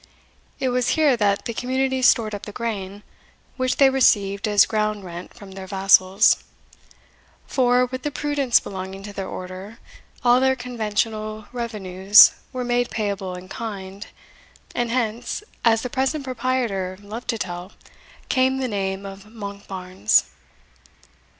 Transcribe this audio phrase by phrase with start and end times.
[0.59, 3.03] It was here that the community stored up the grain,
[3.55, 6.43] which they received as ground rent from their vassals;
[7.45, 9.77] for, with the prudence belonging to their order,
[10.23, 14.07] all their conventional revenues were made payable in kind,
[14.73, 17.71] and hence, as the present proprietor loved to tell,
[18.27, 20.23] came the name of Monkbarns.